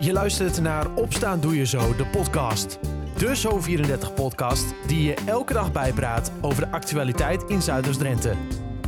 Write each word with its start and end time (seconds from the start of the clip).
Je 0.00 0.12
luistert 0.12 0.60
naar 0.60 0.94
Opstaan 0.94 1.40
Doe 1.40 1.56
Je 1.56 1.66
Zo, 1.66 1.96
de 1.96 2.06
podcast. 2.06 2.78
De 3.16 3.36
Zo34-podcast 3.36 4.74
die 4.86 5.02
je 5.02 5.14
elke 5.26 5.52
dag 5.52 5.72
bijpraat 5.72 6.32
over 6.40 6.64
de 6.64 6.70
actualiteit 6.70 7.42
in 7.42 7.62
Zuiders-Drenthe. 7.62 8.34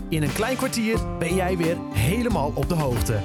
In 0.09 0.23
een 0.23 0.33
klein 0.33 0.57
kwartier 0.57 1.19
ben 1.19 1.35
jij 1.35 1.57
weer 1.57 1.77
helemaal 1.93 2.53
op 2.55 2.69
de 2.69 2.75
hoogte. 2.75 3.21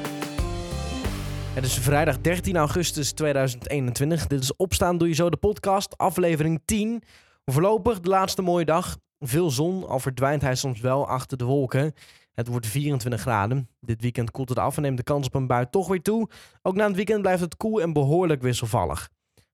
Het 1.54 1.66
is 1.66 1.80
vrijdag 1.80 2.22
13 2.22 2.58
augustus 2.58 3.12
2021. 3.12 4.28
Dit 4.28 4.42
is 4.42 4.56
Opstaan 4.56 4.98
Doe 4.98 5.08
Je 5.08 5.14
Zo, 5.16 5.30
de 5.30 5.38
podcast, 5.38 5.98
aflevering 5.98 6.62
10. 6.66 7.04
Voorlopig 7.46 8.00
de 8.00 8.10
laatste 8.10 8.42
mooie 8.42 8.66
dag. 8.66 8.98
Veel 9.20 9.50
zon, 9.50 9.88
al 9.88 10.00
verdwijnt 10.00 10.42
hij 10.42 10.56
soms 10.56 10.80
wel 10.80 11.08
achter 11.08 11.38
de 11.38 11.46
wolken. 11.46 11.94
Het 12.36 12.48
wordt 12.48 12.68
24 12.68 13.22
graden. 13.22 13.70
Dit 13.80 14.02
weekend 14.02 14.32
koelt 14.32 14.50
het 14.50 14.60
af 14.60 14.76
en 14.76 14.82
neemt 14.82 14.98
de 14.98 15.04
kans 15.04 15.28
op 15.28 15.36
een 15.36 15.48
bui 15.48 15.66
toch 15.70 15.88
weer 15.88 16.02
toe. 16.02 16.30
Ook 16.62 16.76
na 16.76 16.88
het 16.88 16.96
weekend 16.96 17.22
blijft 17.22 17.42
het 17.42 17.58
koel 17.58 17.82
en 17.82 17.94
behoorlijk 17.94 18.42
wisselvallig. 18.42 19.10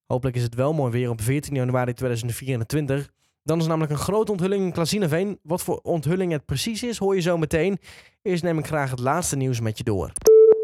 Hopelijk 0.05 0.35
is 0.37 0.43
het 0.43 0.55
wel 0.55 0.73
mooi 0.73 0.91
weer 0.91 1.09
op 1.09 1.21
14 1.21 1.55
januari 1.55 1.93
2024. 1.93 3.09
Dan 3.43 3.59
is 3.59 3.67
namelijk 3.67 3.91
een 3.91 3.97
grote 3.97 4.31
onthulling 4.31 4.63
in 4.63 4.71
Klazineveen. 4.71 5.39
Wat 5.43 5.63
voor 5.63 5.77
onthulling 5.77 6.31
het 6.31 6.45
precies 6.45 6.83
is, 6.83 6.97
hoor 6.97 7.15
je 7.15 7.21
zo 7.21 7.37
meteen. 7.37 7.77
Eerst 8.21 8.43
neem 8.43 8.57
ik 8.57 8.67
graag 8.67 8.89
het 8.89 8.99
laatste 8.99 9.35
nieuws 9.35 9.59
met 9.59 9.77
je 9.77 9.83
door. 9.83 10.11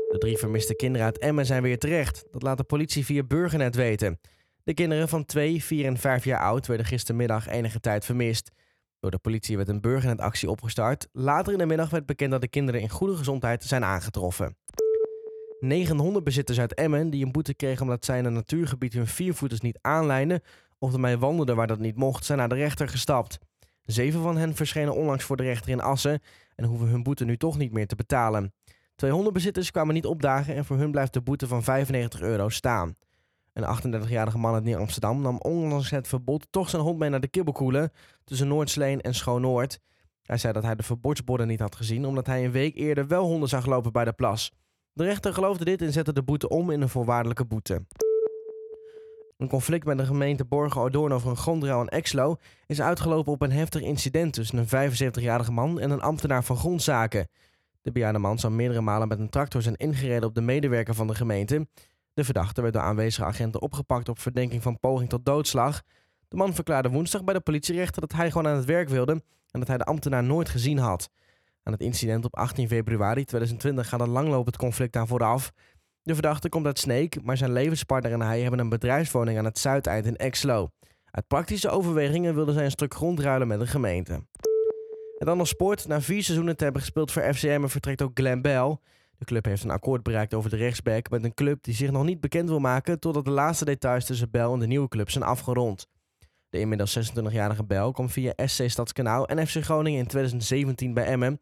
De 0.10 0.16
drie 0.18 0.38
vermiste 0.38 0.76
kinderen 0.76 1.06
uit 1.06 1.18
Emmen 1.18 1.46
zijn 1.46 1.62
weer 1.62 1.78
terecht. 1.78 2.26
Dat 2.32 2.42
laat 2.42 2.58
de 2.58 2.64
politie 2.64 3.06
via 3.06 3.24
Burgernet 3.24 3.76
weten. 3.76 4.20
De 4.64 4.74
kinderen 4.74 5.10
van 5.10 5.26
2, 5.26 5.64
4 5.64 5.86
en 5.86 5.98
5 5.98 6.24
jaar 6.24 6.40
oud 6.40 6.68
werden 6.68 6.86
gistermiddag 6.86 7.48
enige 7.48 7.80
tijd 7.80 8.06
vermist. 8.06 8.52
Door 9.08 9.16
de 9.16 9.30
politie 9.30 9.58
werd 9.58 9.70
een 9.70 9.82
burgernetactie 9.82 10.50
opgestart. 10.50 11.08
Later 11.12 11.54
in 11.54 11.60
de 11.60 11.66
middag 11.66 11.90
werd 11.90 12.06
bekend 12.06 12.32
dat 12.32 12.42
de 12.42 12.48
kinderen 12.48 12.82
in 12.82 12.90
goede 12.90 13.16
gezondheid 13.16 13.64
zijn 13.64 13.84
aangetroffen. 13.84 14.58
Negen 15.60 15.98
hondenbezitters 15.98 16.60
uit 16.60 16.74
Emmen 16.74 17.10
die 17.10 17.26
een 17.26 17.32
boete 17.32 17.54
kregen 17.54 17.82
omdat 17.82 18.06
zij 18.06 18.18
in 18.18 18.26
een 18.26 18.34
natuurgebied 18.34 18.94
hun 18.94 19.08
viervoeters 19.08 19.62
niet 19.62 19.78
aanlijnen 19.82 20.42
of 20.80 20.94
ermee 20.94 21.18
wandelden 21.18 21.56
waar 21.56 21.68
dat 21.68 21.80
niet 21.80 21.96
mocht, 21.96 22.26
zijn 22.26 22.38
naar 22.38 22.50
de 22.50 22.56
rechter 22.56 22.88
gestapt. 22.88 23.38
Zeven 23.82 24.22
van 24.22 24.38
hen 24.38 24.56
verschenen 24.56 24.96
onlangs 24.96 25.24
voor 25.24 25.38
de 25.38 25.44
rechter 25.44 25.72
in 25.72 25.82
Assen 25.82 26.22
en 26.56 26.66
hoeven 26.66 26.88
hun 26.88 27.04
boete 27.04 27.26
nu 27.26 27.38
toch 27.38 27.58
niet 27.58 27.72
meer 27.72 27.88
te 27.88 27.96
betalen. 27.96 28.54
Twee 28.96 29.12
hondenbezitters 29.12 29.72
kwamen 29.72 29.94
niet 29.94 30.06
opdagen 30.06 30.56
en 30.56 30.66
voor 30.66 30.78
hun 30.78 30.92
blijft 30.92 31.14
de 31.14 31.22
boete 31.22 31.48
van 31.48 31.64
95 31.64 32.22
euro 32.22 32.50
staan. 32.50 32.96
Een 33.58 34.04
38-jarige 34.04 34.38
man 34.38 34.54
uit 34.54 34.64
Nieuw-Amsterdam 34.64 35.22
nam 35.22 35.38
ondanks 35.38 35.90
het 35.90 36.08
verbod 36.08 36.48
toch 36.50 36.70
zijn 36.70 36.82
hond 36.82 37.00
mee 37.00 37.10
naar 37.10 37.20
de 37.20 37.28
kibbelkoelen 37.28 37.92
tussen 38.24 38.48
Noordsleen 38.48 39.02
en 39.02 39.14
Schoon-Noord. 39.14 39.80
Hij 40.22 40.38
zei 40.38 40.54
dat 40.54 40.64
hij 40.64 40.76
de 40.76 40.84
verbodsborden 40.84 41.48
niet 41.48 41.60
had 41.60 41.76
gezien 41.76 42.06
omdat 42.06 42.26
hij 42.26 42.46
een 42.46 42.52
week 42.52 42.76
eerder 42.76 43.08
wel 43.08 43.26
honden 43.26 43.50
zag 43.50 43.66
lopen 43.66 43.92
bij 43.92 44.06
de 44.06 44.14
plas. 44.14 44.52
De 44.94 45.04
rechter 45.04 45.34
geloofde 45.34 45.66
dit 45.66 45.82
en 45.82 45.92
zette 45.92 46.14
de 46.14 46.24
boete 46.24 46.50
om 46.50 46.72
in 46.72 46.82
een 46.82 46.90
voorwaardelijke 46.90 47.46
boete. 47.46 47.86
Een 49.38 49.50
conflict 49.50 49.86
met 49.86 49.98
de 49.98 50.06
gemeente 50.06 50.46
Borgen-Odoorn 50.46 51.14
over 51.14 51.30
een 51.30 51.38
grondruil 51.38 51.82
in 51.82 51.88
Exlo 51.88 52.36
is 52.66 52.82
uitgelopen 52.82 53.32
op 53.32 53.42
een 53.42 53.52
heftig 53.52 53.82
incident 53.82 54.34
tussen 54.34 54.58
een 54.58 54.92
75-jarige 54.92 55.52
man 55.52 55.80
en 55.80 55.92
een 55.92 56.02
ambtenaar 56.02 56.44
van 56.44 56.58
grondzaken. 56.58 57.28
De 57.82 57.92
bejaarde 57.92 58.20
man 58.20 58.40
zou 58.40 58.54
meerdere 58.54 58.82
malen 58.82 59.08
met 59.08 59.20
een 59.20 59.30
tractor 59.30 59.62
zijn 59.62 59.76
ingereden 59.76 60.30
op 60.30 60.36
de 60.36 60.42
medewerker 60.42 60.94
van 60.94 61.08
de 61.08 61.16
gemeente. 61.16 61.68
De 62.18 62.24
verdachte 62.24 62.62
werd 62.62 62.74
door 62.74 62.84
aanwezige 62.84 63.26
agenten 63.26 63.62
opgepakt 63.62 64.10
op 64.10 64.20
verdenking 64.20 64.62
van 64.62 64.80
poging 64.80 65.10
tot 65.10 65.26
doodslag. 65.26 65.82
De 66.28 66.36
man 66.36 66.54
verklaarde 66.54 66.90
woensdag 66.90 67.24
bij 67.24 67.34
de 67.34 67.40
politierechter 67.40 68.02
dat 68.02 68.14
hij 68.14 68.32
gewoon 68.32 68.48
aan 68.48 68.56
het 68.56 68.66
werk 68.66 68.90
wilde 68.90 69.12
en 69.52 69.60
dat 69.60 69.68
hij 69.68 69.78
de 69.78 69.84
ambtenaar 69.84 70.24
nooit 70.24 70.50
gezien 70.50 70.78
had. 70.78 71.10
Aan 71.64 71.74
het 71.74 71.82
incident 71.82 72.26
op 72.26 72.36
18 72.36 72.68
februari 72.68 73.26
2020 73.26 73.90
gaat 73.90 74.02
een 74.02 74.10
langlopend 74.10 74.58
conflict 74.58 74.96
aan 74.96 75.08
vooraf. 75.08 75.52
De 76.02 76.14
verdachte 76.14 76.50
komt 76.50 76.66
uit 76.66 76.80
Sneek, 76.80 77.24
maar 77.24 77.38
zijn 77.38 77.52
levenspartner 77.52 78.12
en 78.12 78.22
hij 78.22 78.42
hebben 78.42 78.60
een 78.60 78.70
bedrijfswoning 78.70 79.38
aan 79.38 79.46
het 79.46 79.60
Zuideind 79.60 80.06
in 80.06 80.16
Exlo. 80.16 80.70
Uit 81.12 81.28
praktische 81.28 81.70
overwegingen 81.70 82.36
wilden 82.36 82.54
zij 82.54 82.66
een 82.66 82.72
stuk 82.72 82.94
grond 82.94 83.20
ruilen 83.20 83.48
met 83.48 83.60
de 83.60 83.68
gemeente. 83.68 84.14
En 85.18 85.26
dan 85.26 85.38
nog 85.38 85.48
sport. 85.48 85.88
Na 85.88 86.02
vier 86.02 86.24
seizoenen 86.24 86.58
te 86.58 86.64
hebben 86.64 86.82
gespeeld 86.82 87.12
voor 87.12 87.34
FCM 87.34 87.68
vertrekt 87.68 88.02
ook 88.02 88.12
Glenn 88.14 88.42
Bell. 88.42 88.78
De 89.18 89.26
club 89.26 89.46
heeft 89.46 89.64
een 89.64 89.70
akkoord 89.70 90.04
bereikt 90.04 90.34
over 90.34 90.50
de 90.50 90.56
rechtsback 90.56 91.10
met 91.10 91.24
een 91.24 91.34
club 91.34 91.64
die 91.64 91.74
zich 91.74 91.92
nog 91.92 92.04
niet 92.04 92.20
bekend 92.20 92.50
wil 92.50 92.60
maken 92.60 93.00
totdat 93.00 93.26
de 93.26 93.32
laatste 93.32 93.66
details 93.66 94.06
tussen 94.06 94.32
Bell 94.32 94.52
en 94.52 94.60
de 94.60 94.68
nieuwe 94.68 94.88
club 94.88 95.10
zijn 95.10 95.24
afgerond. 95.24 95.88
De 96.50 96.60
inmiddels 96.60 97.12
26-jarige 97.12 97.66
Bell 97.66 97.92
kwam 97.92 98.10
via 98.10 98.34
SC 98.36 98.70
Stadskanaal 98.70 99.28
en 99.28 99.48
FC 99.48 99.64
Groningen 99.64 100.00
in 100.00 100.08
2017 100.08 100.94
bij 100.94 101.06
Emmen. 101.06 101.40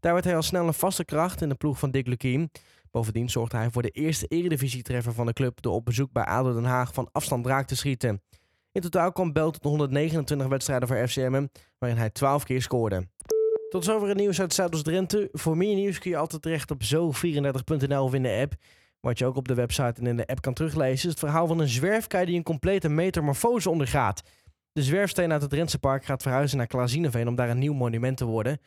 Daar 0.00 0.12
werd 0.12 0.24
hij 0.24 0.36
al 0.36 0.42
snel 0.42 0.66
een 0.66 0.74
vaste 0.74 1.04
kracht 1.04 1.42
in 1.42 1.48
de 1.48 1.54
ploeg 1.54 1.78
van 1.78 1.90
Dick 1.90 2.06
Lukien. 2.06 2.50
Bovendien 2.90 3.30
zorgde 3.30 3.56
hij 3.56 3.70
voor 3.70 3.82
de 3.82 3.90
eerste 3.90 4.26
eredivisie-treffer 4.26 5.12
van 5.12 5.26
de 5.26 5.32
club 5.32 5.62
door 5.62 5.74
op 5.74 5.84
bezoek 5.84 6.12
bij 6.12 6.24
ADO 6.24 6.52
Den 6.52 6.64
Haag 6.64 6.94
van 6.94 7.08
afstand 7.12 7.46
raak 7.46 7.66
te 7.66 7.76
schieten. 7.76 8.22
In 8.72 8.80
totaal 8.80 9.12
kwam 9.12 9.32
Bell 9.32 9.50
tot 9.50 9.64
129 9.64 10.46
wedstrijden 10.46 10.88
voor 10.88 11.08
FCM, 11.08 11.46
waarin 11.78 11.98
hij 11.98 12.10
12 12.10 12.44
keer 12.44 12.62
scoorde. 12.62 13.06
Tot 13.72 13.84
zover 13.84 14.08
het 14.08 14.16
nieuws 14.16 14.40
uit 14.40 14.54
Zuidoost-Drenthe. 14.54 15.28
Voor 15.32 15.56
meer 15.56 15.74
nieuws 15.74 15.98
kun 15.98 16.10
je 16.10 16.16
altijd 16.16 16.42
terecht 16.42 16.70
op 16.70 16.82
zo34.nl 16.82 18.04
of 18.04 18.14
in 18.14 18.22
de 18.22 18.38
app. 18.40 18.54
Wat 19.00 19.18
je 19.18 19.26
ook 19.26 19.36
op 19.36 19.48
de 19.48 19.54
website 19.54 20.00
en 20.00 20.06
in 20.06 20.16
de 20.16 20.26
app 20.26 20.40
kan 20.40 20.54
teruglezen 20.54 20.94
is 20.94 21.02
het 21.02 21.18
verhaal 21.18 21.46
van 21.46 21.58
een 21.58 21.68
zwerfkei 21.68 22.24
die 22.24 22.36
een 22.36 22.42
complete 22.42 22.88
metamorfose 22.88 23.70
ondergaat. 23.70 24.22
De 24.72 24.82
zwerfsteen 24.82 25.32
uit 25.32 25.40
het 25.42 25.50
Drentse 25.50 25.78
park 25.78 26.04
gaat 26.04 26.22
verhuizen 26.22 26.58
naar 26.58 26.66
Klazineveen 26.66 27.28
om 27.28 27.34
daar 27.34 27.50
een 27.50 27.58
nieuw 27.58 27.72
monument 27.72 28.16
te 28.16 28.24
worden. 28.24 28.60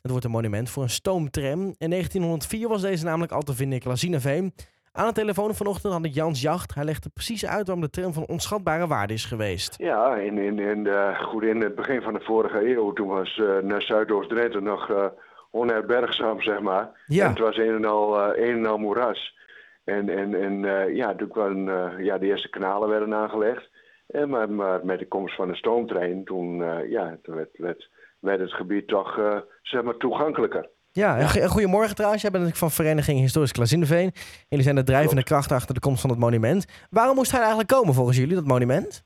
Het 0.00 0.10
wordt 0.10 0.24
een 0.24 0.30
monument 0.30 0.70
voor 0.70 0.82
een 0.82 0.90
stoomtram. 0.90 1.60
In 1.78 1.90
1904 1.90 2.68
was 2.68 2.82
deze 2.82 3.04
namelijk 3.04 3.32
al 3.32 3.42
te 3.42 3.54
vinden 3.54 3.74
in 3.74 3.82
Klazineveen. 3.82 4.54
Aan 4.98 5.06
de 5.06 5.12
telefoon 5.12 5.54
vanochtend 5.54 5.92
had 5.92 6.04
ik 6.04 6.14
Jans 6.14 6.40
Jacht. 6.40 6.74
Hij 6.74 6.84
legde 6.84 7.08
precies 7.08 7.46
uit 7.46 7.66
waarom 7.66 7.84
de 7.84 7.90
tram 7.90 8.12
van 8.12 8.26
onschatbare 8.26 8.86
waarde 8.86 9.12
is 9.12 9.24
geweest. 9.24 9.74
Ja, 9.78 10.16
in, 10.16 10.38
in, 10.38 10.58
in, 10.58 10.84
de, 10.84 11.16
goed, 11.22 11.42
in 11.42 11.60
het 11.60 11.74
begin 11.74 12.02
van 12.02 12.14
de 12.14 12.20
vorige 12.20 12.70
eeuw, 12.74 12.92
toen 12.92 13.08
was 13.08 13.36
uh, 13.36 13.58
naar 13.58 13.82
Zuidoost-Drenthe 13.82 14.60
nog 14.60 14.88
uh, 14.88 15.06
onherbergzaam, 15.50 16.40
zeg 16.40 16.60
maar. 16.60 16.90
Ja. 17.06 17.24
En 17.24 17.30
het 17.30 17.38
was 17.38 17.56
een 17.56 17.74
en 17.74 17.84
al, 17.84 18.36
uh, 18.36 18.48
een 18.48 18.56
en 18.56 18.66
al 18.66 18.78
moeras. 18.78 19.36
En, 19.84 20.08
en, 20.08 20.34
en 20.34 20.60
ja, 20.94 21.14
toen 21.14 21.28
kwamen, 21.28 22.04
ja, 22.04 22.18
de 22.18 22.26
eerste 22.26 22.48
kanalen 22.48 22.88
werden 22.88 23.14
aangelegd. 23.14 23.70
En, 24.06 24.28
maar, 24.28 24.50
maar 24.50 24.80
met 24.84 24.98
de 24.98 25.08
komst 25.08 25.34
van 25.34 25.48
de 25.48 25.56
stoomtrein, 25.56 26.24
toen, 26.24 26.56
ja, 26.88 27.18
werd, 27.22 27.50
werd, 27.52 27.88
werd 28.18 28.40
het 28.40 28.52
gebied 28.52 28.88
toch 28.88 29.42
zeg 29.62 29.82
maar 29.82 29.96
toegankelijker. 29.96 30.68
Ja, 30.92 31.18
ja. 31.18 31.26
goedemorgen 31.26 31.94
trouwens. 31.94 32.22
Jij 32.22 32.30
bent 32.30 32.58
van 32.58 32.70
Vereniging 32.70 33.18
Historisch 33.18 33.52
Klazineveen. 33.52 34.12
Jullie 34.48 34.64
zijn 34.64 34.76
de 34.76 34.82
drijvende 34.82 35.22
kracht 35.22 35.52
achter 35.52 35.74
de 35.74 35.80
komst 35.80 36.00
van 36.00 36.10
het 36.10 36.18
monument. 36.18 36.66
Waarom 36.90 37.14
moest 37.14 37.30
hij 37.30 37.40
eigenlijk 37.40 37.68
komen 37.68 37.94
volgens 37.94 38.16
jullie, 38.16 38.34
dat 38.34 38.46
monument? 38.46 39.04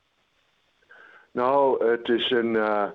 Nou, 1.31 1.85
het 1.91 2.09
is 2.09 2.31
een... 2.31 2.53
Uh, 2.53 2.85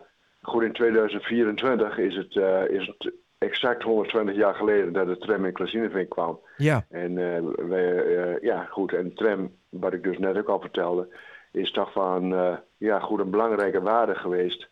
goed, 0.43 0.63
in 0.63 0.73
2024 0.73 1.99
is 1.99 2.17
het, 2.17 2.35
uh, 2.35 2.69
is 2.69 2.87
het 2.87 3.13
exact 3.39 3.83
120 3.83 4.37
jaar 4.37 4.55
geleden 4.55 4.93
dat 4.93 5.07
de 5.07 5.19
tram 5.19 5.45
in 5.45 5.53
Klazineveen 5.53 6.09
kwam. 6.09 6.41
Ja. 6.57 6.85
En 6.91 7.17
uh, 7.17 7.39
wij, 7.57 8.39
ja, 8.41 8.65
goed, 8.65 8.93
en 8.93 9.05
de 9.05 9.13
tram, 9.13 9.51
wat 9.69 9.93
ik 9.93 10.03
dus 10.03 10.19
net 10.19 10.39
ook 10.39 10.49
al 10.49 10.61
vertelde, 10.61 11.09
is 11.53 11.71
toch 11.71 11.93
van, 11.93 12.29
ja, 12.77 13.01
goed, 13.01 13.21
een 13.21 13.31
belangrijke 13.31 13.81
waarde 13.81 14.15
geweest 14.15 14.69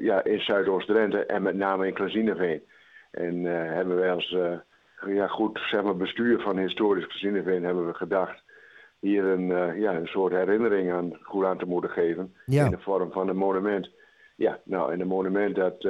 ja, 0.00 0.24
in 0.24 0.40
Zuidoost-Drenthe 0.40 1.26
en 1.26 1.42
met 1.42 1.56
name 1.56 1.86
in 1.86 1.94
Klazineveen. 1.94 2.62
En 3.12 3.44
uh, 3.44 3.52
hebben 3.52 3.96
wij 3.96 4.12
als 4.12 4.30
uh, 4.30 4.58
ja, 5.06 5.26
goed 5.26 5.58
zeg 5.70 5.82
maar, 5.82 5.96
bestuur 5.96 6.40
van 6.40 6.58
historisch 6.58 7.06
Gezinneveen 7.06 7.64
hebben 7.64 7.86
we 7.86 7.94
gedacht 7.94 8.42
hier 9.00 9.24
een, 9.24 9.48
uh, 9.48 9.80
ja, 9.80 9.94
een 9.94 10.06
soort 10.06 10.32
herinnering 10.32 10.92
aan, 10.92 11.18
goed 11.22 11.44
aan 11.44 11.58
te 11.58 11.66
moeten 11.66 11.90
geven. 11.90 12.34
Ja. 12.46 12.64
In 12.64 12.70
de 12.70 12.78
vorm 12.78 13.12
van 13.12 13.28
een 13.28 13.36
monument. 13.36 13.90
Ja, 14.36 14.58
nou, 14.64 14.92
in 14.92 15.00
een 15.00 15.06
monument 15.06 15.56
dat 15.56 15.88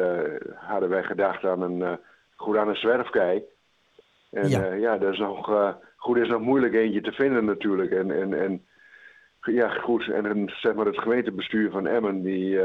hadden 0.54 0.88
wij 0.88 1.02
gedacht 1.02 1.44
aan 1.44 1.62
een, 1.62 1.98
goed 2.34 2.56
aan 2.56 2.68
een 2.68 2.76
zwerfkei. 2.76 3.42
En 4.30 4.48
Ja. 4.48 4.72
ja, 4.72 4.98
dat 4.98 5.12
is 5.12 5.18
nog, 5.18 5.76
goed, 5.96 6.16
is 6.16 6.28
nog 6.28 6.40
moeilijk 6.40 6.74
eentje 6.74 7.00
te 7.00 7.12
vinden 7.12 7.44
natuurlijk. 7.44 7.90
En, 7.90 8.10
en, 8.10 8.34
en 8.34 8.66
ja, 9.40 9.68
goed, 9.68 10.08
en 10.08 10.52
zeg 10.56 10.74
maar 10.74 10.86
het 10.86 10.98
gemeentebestuur 10.98 11.70
van 11.70 11.86
Emmen, 11.86 12.22
die, 12.22 12.58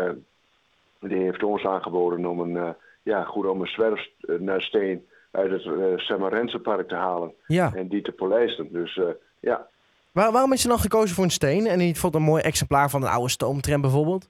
die 1.00 1.18
heeft 1.18 1.44
ons 1.44 1.66
aangeboden 1.66 2.26
om 2.26 2.40
een 2.40 2.76
ja, 3.08 3.24
goed 3.24 3.46
om 3.46 3.62
een 3.62 3.68
zwerfsteen 3.68 5.08
uit 5.32 5.52
het 5.52 5.66
uh, 5.66 5.98
Semarense-park 5.98 6.88
te 6.88 6.96
halen 6.96 7.34
Ja. 7.48 7.72
en 7.76 7.88
die 7.88 8.02
te 8.02 8.12
polijsten. 8.12 8.72
Dus 8.72 8.96
uh, 8.96 9.06
ja. 9.40 9.68
Waar, 10.12 10.32
waarom 10.32 10.54
is 10.54 10.62
je 10.62 10.68
dan 10.68 10.80
gekozen 10.80 11.16
voor 11.16 11.24
een 11.24 11.30
steen 11.30 11.68
en 11.68 11.78
niet 11.78 12.00
voor 12.00 12.14
een 12.16 12.22
mooi 12.22 12.44
exemplaar 12.44 12.90
van 12.90 13.02
een 13.02 13.10
oude 13.10 13.30
stoomtram 13.30 13.82
bijvoorbeeld? 13.82 14.30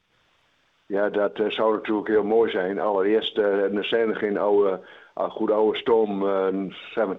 Ja, 0.86 1.10
dat 1.10 1.32
zou 1.48 1.74
natuurlijk 1.76 2.08
heel 2.08 2.24
mooi 2.24 2.52
zijn. 2.52 2.80
Allereerst, 2.80 3.38
er 3.38 3.86
zijn 3.86 4.10
er 4.10 4.16
geen 4.16 4.38
oude, 4.38 4.80
goed 5.16 5.52
oude 5.52 5.78
stoom 5.78 6.26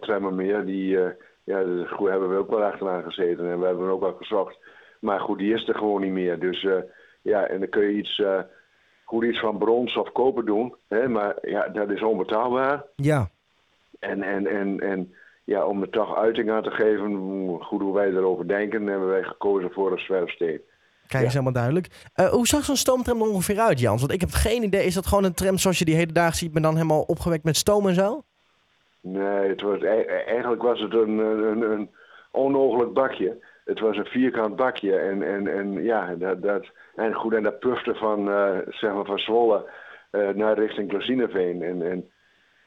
trammen 0.01 0.35
meer. 0.35 0.65
Die 0.65 0.99
ja, 1.45 1.63
goed, 1.91 2.09
hebben 2.09 2.29
we 2.29 2.37
ook 2.37 2.51
wel 2.51 2.63
achteraan 2.63 3.03
gezeten 3.03 3.51
en 3.51 3.61
we 3.61 3.67
hebben 3.67 3.89
ook 3.89 4.01
wel 4.01 4.15
gezocht. 4.19 4.59
Maar 5.01 5.21
goed, 5.21 5.39
die 5.39 5.55
is 5.55 5.69
er 5.69 5.75
gewoon 5.75 6.01
niet 6.01 6.13
meer. 6.13 6.39
Dus 6.39 6.67
ja, 7.23 7.47
en 7.47 7.59
dan 7.59 7.69
kun 7.69 7.83
je 7.83 7.93
iets 7.93 8.23
goed 9.09 9.25
iets 9.25 9.41
van 9.41 9.59
brons 9.59 9.97
of 9.97 10.13
koper 10.13 10.45
doen. 10.45 10.75
Hè, 10.89 11.09
maar 11.09 11.37
ja, 11.43 11.69
dat 11.69 11.91
is 11.91 12.03
onbetaalbaar. 12.03 12.85
Ja. 12.97 13.31
En, 13.99 14.23
en, 14.23 14.47
en, 14.47 14.81
en 14.81 15.15
ja, 15.45 15.67
om 15.67 15.83
er 15.83 15.91
toch 15.91 16.17
uiting 16.17 16.51
aan 16.51 16.63
te 16.63 16.71
geven, 16.71 17.11
goed 17.61 17.81
hoe 17.81 17.95
wij 17.95 18.09
erover 18.09 18.49
denken, 18.49 18.87
hebben 18.87 19.09
wij 19.09 19.23
gekozen 19.23 19.71
voor 19.71 19.93
een 19.93 19.99
zwerfsteen. 19.99 20.61
Kijk, 21.07 21.25
is 21.25 21.33
helemaal 21.33 21.53
duidelijk. 21.53 22.07
Uh, 22.17 22.27
hoe 22.29 22.47
zag 22.47 22.65
zo'n 22.65 22.77
stoomtram 22.77 23.21
er 23.21 23.29
ongeveer 23.29 23.59
uit, 23.59 23.81
Jans? 23.81 24.01
Want 24.01 24.13
ik 24.13 24.21
heb 24.21 24.31
geen 24.33 24.63
idee. 24.63 24.85
Is 24.85 24.95
dat 24.95 25.07
gewoon 25.07 25.25
een 25.25 25.35
tram 25.35 25.59
zoals 25.59 25.79
je 25.79 25.85
die 25.85 25.95
hele 25.95 26.13
dag 26.13 26.35
ziet, 26.35 26.53
maar 26.53 26.63
dan 26.63 26.75
helemaal 26.75 27.03
opgewekt 27.03 27.45
met 27.45 27.57
stoom 27.57 27.89
en 27.89 27.95
zo? 27.95 28.23
Nee, 29.01 29.49
het 29.49 29.63
was, 29.63 29.83
eigenlijk 29.83 30.63
was 30.63 30.81
het 30.81 30.93
een, 30.93 31.19
een, 31.19 31.63
een 31.63 31.91
onogelijk 32.33 32.93
bakje. 32.93 33.45
Het 33.69 33.81
was 33.81 33.97
een 33.97 34.07
vierkant 34.07 34.57
bakje. 34.57 34.99
En, 34.99 35.23
en, 35.23 35.47
en 35.47 35.83
ja, 35.83 36.15
dat, 36.15 36.43
dat, 36.43 36.67
en 36.95 37.15
goed, 37.15 37.35
en 37.35 37.43
dat 37.43 37.59
pufte 37.59 37.95
van, 37.95 38.29
uh, 38.29 38.59
zeg 38.69 38.93
maar 38.93 39.05
van 39.05 39.19
Zwolle 39.19 39.71
uh, 40.13 40.29
naar 40.29 40.59
richting 40.59 40.89
Klazineveen. 40.89 41.63
En, 41.63 41.91
en 41.91 42.11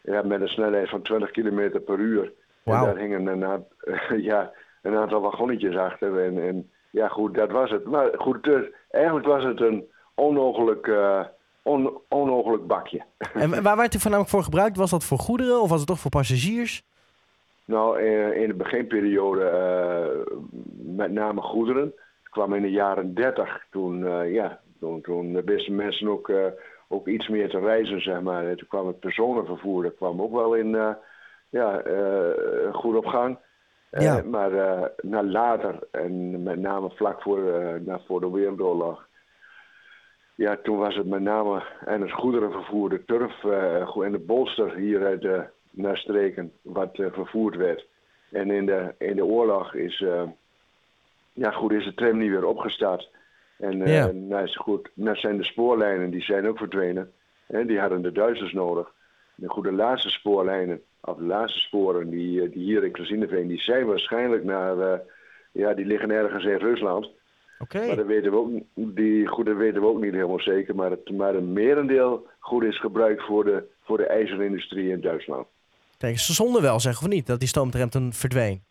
ja, 0.01 0.21
met 0.21 0.41
een 0.41 0.47
snelheid 0.47 0.89
van 0.89 1.01
20 1.01 1.31
km 1.31 1.79
per 1.85 1.99
uur. 1.99 2.31
Wow. 2.63 2.75
En 2.75 2.81
daar 2.83 2.97
hingen 2.97 3.27
een, 3.27 3.65
ja, 4.31 4.51
een 4.81 4.95
aantal 4.95 5.21
wagonnetjes 5.21 5.75
achter. 5.75 6.19
En, 6.25 6.47
en 6.47 6.69
ja, 6.89 7.07
goed, 7.07 7.35
dat 7.35 7.51
was 7.51 7.71
het. 7.71 7.85
Maar 7.85 8.09
goed, 8.17 8.43
dus, 8.43 8.69
eigenlijk 8.89 9.25
was 9.25 9.43
het 9.43 9.61
een 9.61 9.85
onogelijk, 10.15 10.87
uh, 10.87 11.25
on, 11.61 11.99
onogelijk 12.09 12.67
bakje. 12.67 13.01
En 13.33 13.63
waar 13.63 13.77
werd 13.77 13.93
het 13.93 14.01
voornamelijk 14.01 14.33
voor 14.33 14.43
gebruikt? 14.43 14.77
Was 14.77 14.89
dat 14.91 15.03
voor 15.03 15.19
goederen 15.19 15.61
of 15.61 15.69
was 15.69 15.79
het 15.79 15.87
toch 15.87 15.99
voor 15.99 16.11
passagiers? 16.11 16.83
Nou, 17.71 18.01
in, 18.01 18.35
in 18.35 18.47
de 18.47 18.53
beginperiode 18.53 19.41
uh, 19.41 20.37
met 20.95 21.11
name 21.11 21.41
goederen. 21.41 21.93
Het 22.23 22.29
kwam 22.29 22.53
in 22.53 22.61
de 22.61 22.71
jaren 22.71 23.13
30, 23.13 23.65
toen, 23.69 23.99
uh, 23.99 24.33
ja, 24.33 24.59
toen, 24.79 25.01
toen 25.01 25.41
wisten 25.45 25.75
mensen 25.75 26.07
ook, 26.07 26.31
ook 26.87 27.07
iets 27.07 27.27
meer 27.27 27.49
te 27.49 27.59
reizen, 27.59 28.01
zeg 28.01 28.21
maar. 28.21 28.45
En 28.45 28.57
toen 28.57 28.67
kwam 28.67 28.87
het 28.87 28.99
personenvervoer, 28.99 29.83
dat 29.83 29.95
kwam 29.95 30.21
ook 30.21 30.31
wel 30.31 30.53
in 30.53 30.95
ja, 31.49 31.81
goed 32.71 32.95
op 32.95 33.05
gang. 33.05 33.37
Ja. 33.91 34.17
Uh, 34.17 34.23
maar 34.23 34.51
uh, 34.51 34.83
naar 35.01 35.23
later, 35.23 35.79
en 35.91 36.43
met 36.43 36.59
name 36.59 36.89
vlak 36.89 37.21
voor, 37.21 37.39
uh, 37.39 37.95
voor 38.05 38.19
de 38.19 38.31
Wereldoorlog, 38.31 39.07
ja, 40.35 40.57
toen 40.63 40.77
was 40.77 40.95
het 40.95 41.07
met 41.07 41.21
name 41.21 41.63
en 41.85 42.01
het 42.01 42.11
goederenvervoer, 42.11 42.89
de 42.89 43.05
turf 43.05 43.43
en 44.03 44.11
de 44.11 44.23
bolster 44.25 44.75
hier 44.75 45.05
uit 45.05 45.21
de 45.21 45.45
naar 45.71 45.97
streken 45.97 46.51
wat 46.61 46.89
vervoerd 46.93 47.55
werd. 47.55 47.87
En 48.31 48.51
in 48.51 48.65
de, 48.65 48.93
in 48.97 49.15
de 49.15 49.25
oorlog 49.25 49.75
is, 49.75 50.05
ja, 51.33 51.51
goed, 51.51 51.71
is 51.71 51.85
de 51.85 51.93
tram 51.93 52.17
niet 52.17 52.29
weer 52.29 52.45
opgestart. 52.45 53.09
En 53.57 53.87
ja. 53.87 54.11
nou 54.11 54.43
is 54.43 54.55
goed, 54.55 54.89
nou 54.93 55.17
zijn 55.17 55.37
de 55.37 55.43
spoorlijnen, 55.43 56.09
die 56.09 56.21
zijn 56.21 56.47
ook 56.47 56.57
verdwenen. 56.57 57.11
En 57.47 57.67
die 57.67 57.79
hadden 57.79 58.01
de 58.01 58.11
Duitsers 58.11 58.53
nodig. 58.53 58.91
De 59.35 59.49
goede 59.49 59.71
laatste 59.71 60.09
spoorlijnen 60.09 60.81
of 61.01 61.17
de 61.17 61.23
laatste 61.23 61.59
sporen 61.59 62.09
die, 62.09 62.41
eh, 62.41 62.51
die 62.51 62.63
hier 62.63 62.83
in 62.83 62.91
Klazineveen, 62.91 63.47
die 63.47 63.61
zijn 63.61 63.85
waarschijnlijk 63.85 64.43
naar, 64.43 64.77
uh, 64.77 64.93
ja, 65.51 65.73
die 65.73 65.85
liggen 65.85 66.11
ergens 66.11 66.45
in 66.45 66.57
Rusland. 66.57 67.09
Oké. 67.59 67.85
Maar 67.87 67.95
dat 67.95 68.05
weten, 68.05 68.31
we 68.31 68.37
ook, 68.37 68.49
die, 68.73 69.27
goed, 69.27 69.45
dat 69.45 69.55
weten 69.55 69.81
we 69.81 69.87
ook 69.87 70.01
niet 70.01 70.13
helemaal 70.13 70.39
zeker. 70.39 70.75
Maar, 70.75 70.91
het, 70.91 71.11
maar 71.11 71.35
een 71.35 71.53
merendeel 71.53 72.27
goed 72.39 72.63
is 72.63 72.79
gebruikt 72.79 73.23
voor 73.23 73.43
de, 73.43 73.63
voor 73.81 73.97
de 73.97 74.05
ijzerindustrie 74.05 74.89
in 74.89 75.01
Duitsland. 75.01 75.47
Kijk, 76.01 76.19
ze 76.19 76.33
zonde 76.33 76.61
wel, 76.61 76.79
zeggen 76.79 77.05
of 77.05 77.13
niet, 77.13 77.27
dat 77.27 77.39
die 77.39 77.47
stoomtram 77.47 78.13
verdween? 78.13 78.63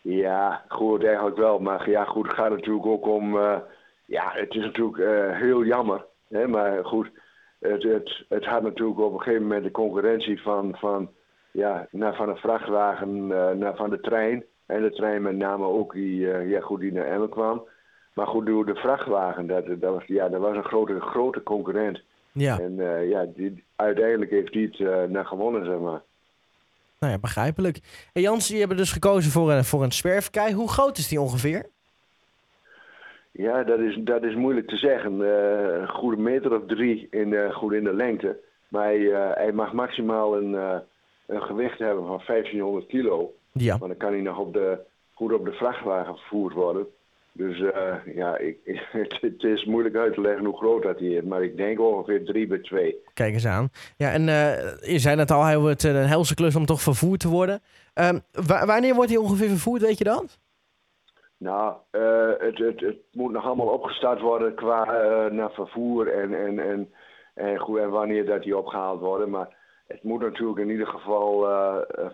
Ja, 0.00 0.64
goed, 0.68 1.04
eigenlijk 1.04 1.36
wel. 1.36 1.58
Maar 1.58 1.90
ja, 1.90 2.04
goed, 2.04 2.26
het 2.26 2.36
gaat 2.36 2.50
natuurlijk 2.50 2.86
ook 2.86 3.06
om... 3.06 3.36
Uh, 3.36 3.56
ja, 4.04 4.30
het 4.32 4.54
is 4.54 4.62
natuurlijk 4.62 4.96
uh, 4.96 5.38
heel 5.38 5.64
jammer. 5.64 6.04
Hè, 6.28 6.46
maar 6.48 6.84
goed, 6.84 7.10
het, 7.58 7.82
het, 7.82 8.24
het 8.28 8.44
had 8.44 8.62
natuurlijk 8.62 8.98
op 8.98 9.12
een 9.12 9.20
gegeven 9.20 9.42
moment 9.42 9.64
de 9.64 9.70
concurrentie 9.70 10.42
van, 10.42 10.76
van, 10.78 11.10
ja, 11.50 11.86
naar, 11.90 12.14
van 12.14 12.28
een 12.28 12.36
vrachtwagen 12.36 13.28
uh, 13.28 13.50
naar 13.50 13.76
van 13.76 13.90
de 13.90 14.00
trein. 14.00 14.44
En 14.66 14.82
de 14.82 14.92
trein 14.92 15.22
met 15.22 15.36
name 15.36 15.64
ook 15.64 15.92
die, 15.92 16.18
ja, 16.28 16.60
goed, 16.60 16.80
die 16.80 16.92
naar 16.92 17.06
Emmen 17.06 17.28
kwam. 17.28 17.68
Maar 18.14 18.26
goed, 18.26 18.46
door 18.46 18.66
de 18.66 18.74
vrachtwagen, 18.74 19.46
dat, 19.46 19.66
dat, 19.66 19.94
was, 19.94 20.04
ja, 20.06 20.28
dat 20.28 20.40
was 20.40 20.56
een 20.56 20.64
grote, 20.64 21.00
grote 21.00 21.42
concurrent. 21.42 22.02
Ja. 22.36 22.58
En 22.60 22.72
uh, 22.78 23.08
ja, 23.08 23.26
die, 23.34 23.64
uiteindelijk 23.76 24.30
heeft 24.30 24.52
die 24.52 24.70
het 24.76 25.10
naar 25.10 25.26
gewonnen, 25.26 25.64
zeg 25.64 25.78
maar. 25.78 26.02
Nou 26.98 27.12
ja, 27.12 27.18
begrijpelijk. 27.18 27.80
En 28.12 28.22
Jans, 28.22 28.48
die 28.48 28.58
hebben 28.58 28.76
dus 28.76 28.92
gekozen 28.92 29.30
voor 29.30 29.52
een, 29.52 29.64
voor 29.64 29.82
een 29.82 29.92
zwerfkei. 29.92 30.54
Hoe 30.54 30.68
groot 30.68 30.98
is 30.98 31.08
die 31.08 31.20
ongeveer? 31.20 31.66
Ja, 33.30 33.64
dat 33.64 33.78
is, 33.78 33.98
dat 34.00 34.22
is 34.22 34.34
moeilijk 34.34 34.68
te 34.68 34.76
zeggen. 34.76 35.20
Uh, 35.20 35.80
een 35.80 35.88
goede 35.88 36.22
meter 36.22 36.54
of 36.54 36.66
drie 36.66 37.06
in, 37.10 37.52
goed 37.52 37.72
in 37.72 37.84
de 37.84 37.94
lengte. 37.94 38.38
Maar 38.68 38.84
hij, 38.84 39.32
hij 39.34 39.52
mag 39.52 39.72
maximaal 39.72 40.36
een, 40.36 40.52
een 41.26 41.42
gewicht 41.42 41.78
hebben 41.78 42.06
van 42.06 42.22
1500 42.26 42.86
kilo. 42.86 43.34
Ja. 43.52 43.76
Maar 43.76 43.88
dan 43.88 43.96
kan 43.96 44.12
hij 44.12 44.20
nog 44.20 44.38
op 44.38 44.52
de, 44.52 44.78
goed 45.14 45.32
op 45.32 45.44
de 45.44 45.52
vrachtwagen 45.52 46.16
vervoerd 46.16 46.54
worden. 46.54 46.86
Dus 47.36 47.58
ja, 48.14 48.38
ik, 48.38 48.58
het, 49.20 49.42
is 49.42 49.64
moeilijk 49.64 49.96
uit 49.96 50.14
te 50.14 50.20
leggen 50.20 50.44
hoe 50.44 50.56
groot 50.56 50.82
dat 50.82 50.98
hij 50.98 51.08
is. 51.08 51.22
Maar 51.22 51.42
ik 51.42 51.56
denk 51.56 51.80
ongeveer 51.80 52.24
3 52.24 52.46
bij 52.46 52.58
2. 52.58 52.96
Kijk 53.14 53.32
eens 53.32 53.46
aan. 53.46 53.68
Ja, 53.96 54.12
en 54.12 54.22
je 54.92 54.98
zei 54.98 55.16
net 55.16 55.30
al, 55.30 55.44
hij 55.44 55.58
wordt 55.58 55.82
een 55.82 55.94
helse 55.94 56.34
klus 56.34 56.56
om 56.56 56.66
toch 56.66 56.80
vervoerd 56.80 57.20
te 57.20 57.28
worden. 57.28 57.60
Ehm, 57.94 58.18
wanneer 58.66 58.94
wordt 58.94 59.10
hij 59.10 59.18
ongeveer 59.18 59.48
vervoerd, 59.48 59.82
weet 59.82 59.98
je 59.98 60.04
dat? 60.04 60.38
Nou, 61.38 61.74
uh, 61.92 62.28
het, 62.38 62.58
het, 62.58 62.80
het, 62.80 62.96
moet 63.12 63.32
nog 63.32 63.44
allemaal 63.44 63.66
opgestart 63.66 64.20
worden 64.20 64.54
qua 64.54 64.84
naar 65.30 65.50
vervoer 65.50 66.08
en, 66.08 66.34
en, 66.34 66.58
en, 66.58 66.92
en, 67.34 67.58
goed, 67.58 67.78
en 67.78 67.90
wanneer 67.90 68.26
dat 68.26 68.42
die 68.42 68.56
opgehaald 68.56 69.00
worden. 69.00 69.30
Maar 69.30 69.56
het 69.86 70.02
moet 70.02 70.20
natuurlijk 70.20 70.58
in 70.58 70.70
ieder 70.70 70.86
geval 70.86 71.40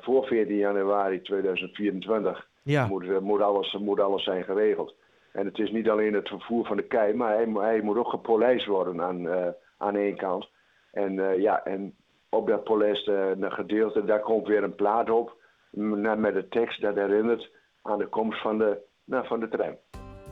voor 0.00 0.24
14 0.24 0.56
januari 0.56 1.22
2024 1.22 2.48
ja. 2.62 2.86
moet, 2.86 3.20
moet, 3.20 3.40
alles, 3.40 3.72
moet 3.72 4.00
alles 4.00 4.24
zijn 4.24 4.44
geregeld. 4.44 4.94
En 5.32 5.46
het 5.46 5.58
is 5.58 5.70
niet 5.70 5.88
alleen 5.88 6.14
het 6.14 6.29
vervoer 6.29 6.67
van 6.67 6.76
de 6.76 6.87
kei, 6.87 7.14
maar 7.14 7.34
hij, 7.34 7.49
hij 7.55 7.81
moet 7.81 7.96
ook 7.96 8.08
gepolijst 8.08 8.67
worden 8.67 9.02
aan, 9.02 9.29
aan 9.79 9.96
één 9.96 10.17
kant. 10.17 10.49
En 10.93 11.40
ja, 11.40 11.64
en 11.64 11.96
op 12.29 12.46
dat 12.49 12.64
polijste 12.64 13.37
gedeelte, 13.40 14.05
daar 14.05 14.20
komt 14.20 14.46
weer 14.46 14.62
een 14.62 14.75
plaat 14.75 15.11
op 15.11 15.37
met 15.70 16.34
de 16.34 16.46
tekst 16.49 16.81
dat 16.81 16.94
herinnert 16.94 17.50
aan 17.82 17.99
de 17.99 18.06
komst 18.06 18.40
van 18.40 18.58
de 18.58 18.79
nou, 19.05 19.26
van 19.26 19.40
de 19.40 19.49
tram. 19.49 19.76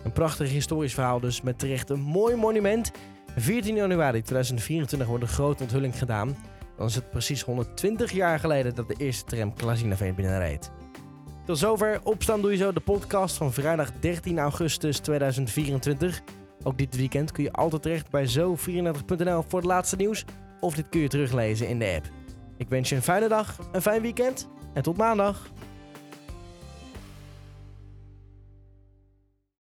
Een 0.05 0.13
prachtig 0.13 0.51
historisch 0.51 0.95
verhaal 0.95 1.21
dus 1.21 1.43
met 1.43 1.59
terecht 1.59 1.91
een 1.91 2.01
mooi 2.01 2.37
monument. 2.37 2.93
14 3.37 3.75
januari 3.75 4.23
2024 4.23 5.09
wordt 5.09 5.25
een 5.25 5.31
grote 5.31 5.63
onthulling 5.63 5.99
gedaan. 5.99 6.37
Dan 6.77 6.87
is 6.87 6.95
het 6.95 7.11
precies 7.11 7.43
120 7.43 8.13
jaar 8.13 8.39
geleden 8.39 8.75
dat 8.75 8.89
de 8.89 8.95
eerste 8.99 9.37
tram 9.37 9.55
Klazinaveen 9.55 10.15
binnenreed. 10.15 10.80
Tot 11.51 11.59
zover 11.59 12.01
Opstaan 12.03 12.41
Doe 12.41 12.51
Je 12.51 12.57
Zo, 12.57 12.73
de 12.73 12.81
podcast 12.81 13.37
van 13.37 13.53
vrijdag 13.53 13.93
13 14.01 14.39
augustus 14.39 14.99
2024. 14.99 16.21
Ook 16.63 16.79
dit 16.79 16.97
weekend 16.97 17.33
kun 17.33 17.45
je 17.45 17.53
altijd 17.53 17.83
terecht 17.83 18.11
bij 18.11 18.29
zo34.nl 18.29 19.45
voor 19.49 19.59
het 19.59 19.69
laatste 19.69 19.97
nieuws. 19.97 20.25
Of 20.61 20.75
dit 20.75 20.89
kun 20.89 21.01
je 21.01 21.09
teruglezen 21.09 21.69
in 21.69 21.79
de 21.79 21.93
app. 21.97 22.07
Ik 22.57 22.69
wens 22.69 22.89
je 22.89 22.97
een 22.97 23.03
fijne 23.03 23.29
dag, 23.29 23.59
een 23.73 23.83
fijn 23.83 24.03
weekend 24.03 24.49
en 24.75 24.83
tot 24.83 24.97
maandag. 24.97 25.51